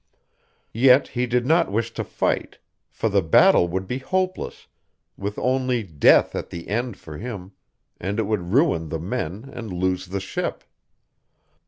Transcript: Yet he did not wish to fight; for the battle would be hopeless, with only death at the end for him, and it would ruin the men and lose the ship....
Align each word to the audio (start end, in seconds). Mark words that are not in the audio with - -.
Yet 0.73 1.09
he 1.09 1.27
did 1.27 1.45
not 1.45 1.71
wish 1.71 1.93
to 1.93 2.03
fight; 2.03 2.57
for 2.89 3.07
the 3.07 3.21
battle 3.21 3.67
would 3.67 3.85
be 3.85 3.99
hopeless, 3.99 4.65
with 5.15 5.37
only 5.37 5.83
death 5.83 6.33
at 6.33 6.49
the 6.49 6.69
end 6.69 6.97
for 6.97 7.19
him, 7.19 7.51
and 7.99 8.17
it 8.17 8.23
would 8.23 8.51
ruin 8.51 8.89
the 8.89 8.97
men 8.99 9.47
and 9.53 9.71
lose 9.71 10.07
the 10.07 10.19
ship.... 10.19 10.63